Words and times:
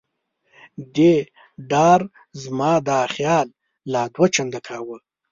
دې 0.95 1.13
ډار 1.71 2.01
زما 2.43 2.71
دا 2.89 2.99
خیال 3.15 3.47
لا 3.93 4.03
دوه 4.13 4.27
چنده 4.35 4.59
کاوه. 4.67 4.97